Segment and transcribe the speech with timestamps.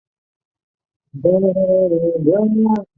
[1.11, 1.61] 缅甸莱
[2.23, 2.85] 比塘铜矿。